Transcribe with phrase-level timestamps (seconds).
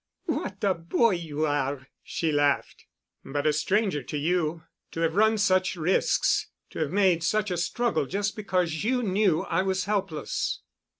[0.25, 2.87] "What a boy you are!" she laughed.
[3.23, 4.63] "But a stranger to you.
[4.93, 9.61] To have run such risks—to have made such a struggle just because you knew I
[9.61, 10.63] was helpless."